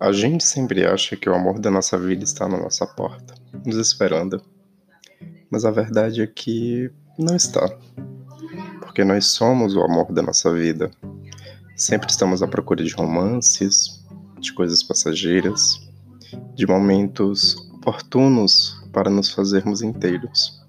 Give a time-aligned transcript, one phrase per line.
[0.00, 3.34] A gente sempre acha que o amor da nossa vida está na nossa porta,
[3.66, 4.40] nos esperando.
[5.50, 6.88] Mas a verdade é que
[7.18, 7.68] não está.
[8.80, 10.88] Porque nós somos o amor da nossa vida.
[11.76, 14.04] Sempre estamos à procura de romances,
[14.38, 15.80] de coisas passageiras,
[16.54, 20.64] de momentos oportunos para nos fazermos inteiros.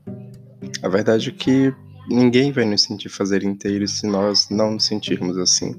[0.82, 1.72] A verdade é que
[2.08, 5.76] ninguém vai nos sentir fazer inteiros se nós não nos sentirmos assim.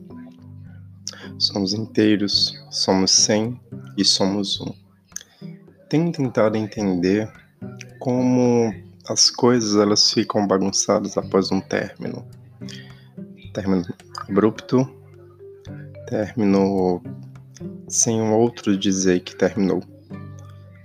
[1.40, 3.58] Somos inteiros, somos cem
[3.96, 4.74] e somos um.
[5.88, 7.32] Tenho tentado entender
[7.98, 8.74] como
[9.08, 12.26] as coisas elas ficam bagunçadas após um término.
[13.54, 13.86] Término
[14.28, 14.86] abrupto,
[16.06, 17.02] término
[17.88, 19.82] sem um outro dizer que terminou.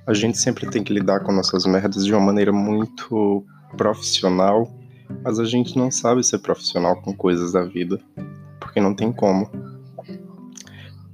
[0.07, 4.73] A gente sempre tem que lidar com nossas merdas de uma maneira muito profissional,
[5.21, 7.99] mas a gente não sabe ser profissional com coisas da vida,
[8.57, 9.74] porque não tem como.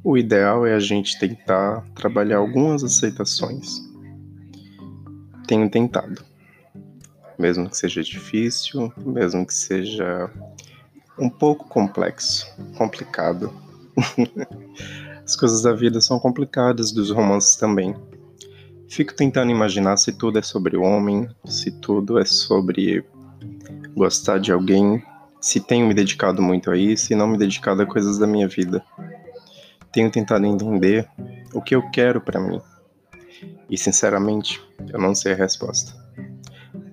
[0.04, 3.80] O ideal é a gente tentar trabalhar algumas aceitações.
[5.48, 6.24] Tenho tentado.
[7.38, 10.30] Mesmo que seja difícil, mesmo que seja
[11.20, 13.54] um pouco complexo, complicado.
[15.24, 17.96] As coisas da vida são complicadas, dos romances também.
[18.90, 23.06] Fico tentando imaginar se tudo é sobre o homem, se tudo é sobre
[23.96, 25.02] gostar de alguém,
[25.40, 28.48] se tenho me dedicado muito a isso e não me dedicado a coisas da minha
[28.48, 28.84] vida.
[29.92, 31.08] Tenho tentado entender
[31.54, 32.62] o que eu quero para mim.
[33.70, 35.94] E sinceramente, eu não sei a resposta.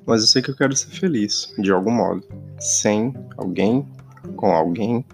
[0.07, 2.25] Mas eu sei que eu quero ser feliz, de algum modo.
[2.59, 3.87] Sem alguém,
[4.37, 5.05] com alguém,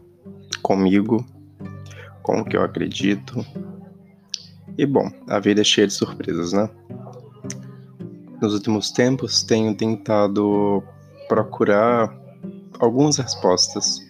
[0.62, 1.24] comigo,
[2.22, 3.44] com o que eu acredito.
[4.78, 6.68] E bom, a vida é cheia de surpresas, né?
[8.40, 10.82] Nos últimos tempos tenho tentado
[11.28, 12.14] procurar
[12.78, 14.00] algumas respostas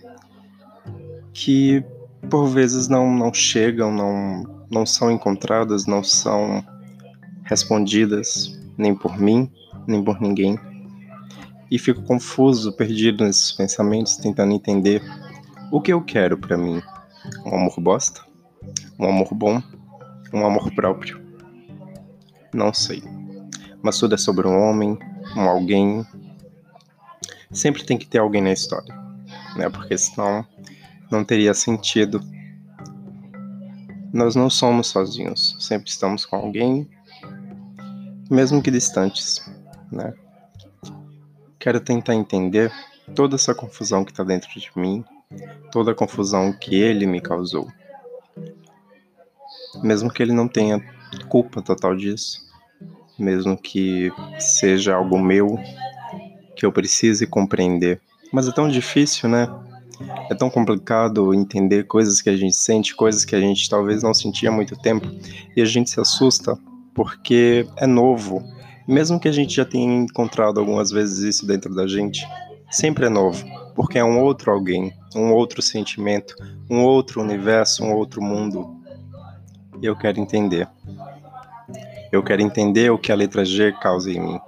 [1.33, 1.85] que
[2.25, 6.65] por vezes não, não chegam, não, não são encontradas, não são
[7.45, 9.51] respondidas, nem por mim,
[9.87, 10.59] nem por ninguém.
[11.71, 15.03] E fico confuso, perdido nesses pensamentos, tentando entender
[15.71, 16.81] o que eu quero para mim.
[17.45, 18.21] Um amor bosta?
[18.99, 19.63] Um amor bom?
[20.33, 21.21] Um amor próprio?
[22.53, 23.03] Não sei.
[23.83, 24.99] Mas tudo é sobre um homem,
[25.37, 26.05] um alguém.
[27.51, 28.95] Sempre tem que ter alguém na história,
[29.57, 29.69] né?
[29.69, 30.45] Porque senão
[31.11, 32.21] não teria sentido.
[34.13, 36.89] Nós não somos sozinhos, sempre estamos com alguém,
[38.31, 39.51] mesmo que distantes,
[39.91, 40.15] né?
[41.59, 42.73] Quero tentar entender
[43.15, 45.05] toda essa confusão que está dentro de mim,
[45.73, 47.69] toda a confusão que ele me causou.
[49.83, 50.81] Mesmo que ele não tenha
[51.29, 52.45] culpa total disso,
[53.19, 55.59] mesmo que seja algo meu
[56.57, 58.01] que eu precise compreender.
[58.33, 59.49] Mas é tão difícil, né?
[60.31, 64.15] É tão complicado entender coisas que a gente sente, coisas que a gente talvez não
[64.15, 65.09] sentia há muito tempo,
[65.57, 66.59] e a gente se assusta
[66.95, 68.43] porque é novo.
[68.87, 72.27] Mesmo que a gente já tenha encontrado algumas vezes isso dentro da gente,
[72.71, 73.45] sempre é novo,
[73.75, 76.35] porque é um outro alguém, um outro sentimento,
[76.69, 78.81] um outro universo, um outro mundo.
[79.81, 80.69] E eu quero entender.
[82.13, 84.39] Eu quero entender o que a letra G causa em mim.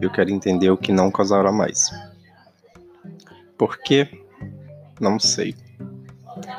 [0.00, 1.90] Eu quero entender o que não causará mais.
[3.56, 4.21] Por quê?
[5.02, 5.56] Não sei.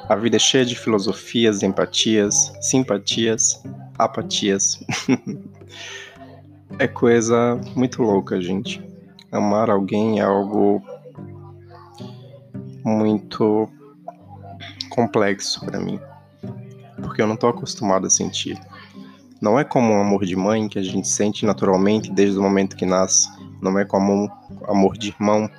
[0.09, 3.64] A vida é cheia de filosofias, empatias, simpatias,
[3.98, 4.84] apatias.
[6.78, 8.84] é coisa muito louca, gente.
[9.31, 10.84] Amar alguém é algo
[12.84, 13.70] muito
[14.90, 15.98] complexo para mim,
[17.02, 18.60] porque eu não tô acostumado a sentir.
[19.42, 22.75] Não é como um amor de mãe que a gente sente naturalmente desde o momento
[22.75, 23.30] que nasce.
[23.62, 24.30] Não é como um
[24.68, 25.50] amor de irmão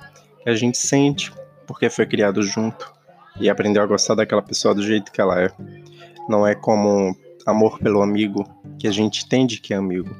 [0.43, 1.33] que a gente sente
[1.65, 2.93] porque foi criado junto
[3.39, 5.51] e aprendeu a gostar daquela pessoa do jeito que ela é.
[6.27, 8.43] Não é como amor pelo amigo
[8.79, 10.15] que a gente entende que é amigo,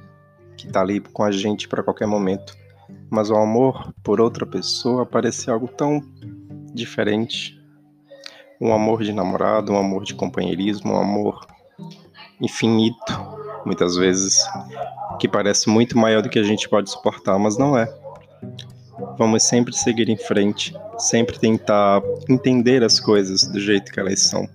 [0.58, 2.56] que tá ali com a gente para qualquer momento.
[3.10, 6.02] Mas o amor por outra pessoa parece algo tão
[6.74, 7.60] diferente.
[8.60, 11.46] Um amor de namorado, um amor de companheirismo, um amor
[12.40, 13.14] infinito,
[13.66, 14.46] muitas vezes,
[15.20, 17.86] que parece muito maior do que a gente pode suportar, mas não é.
[19.18, 24.48] Vamos sempre seguir em frente, sempre tentar entender as coisas do jeito que elas são.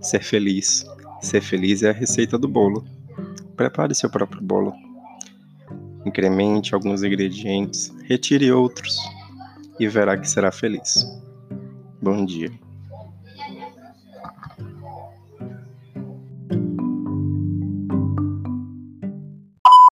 [0.00, 0.84] Ser feliz.
[1.20, 2.84] Ser feliz é a receita do bolo.
[3.56, 4.72] Prepare seu próprio bolo.
[6.04, 8.96] Incremente alguns ingredientes, retire outros
[9.78, 11.06] e verá que será feliz.
[12.00, 12.50] Bom dia.